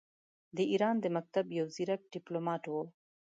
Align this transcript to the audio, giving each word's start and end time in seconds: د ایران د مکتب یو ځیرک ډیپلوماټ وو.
د 0.55 0.57
ایران 0.71 0.95
د 1.01 1.05
مکتب 1.15 1.45
یو 1.59 1.65
ځیرک 1.75 2.01
ډیپلوماټ 2.13 2.63
وو. 2.67 2.83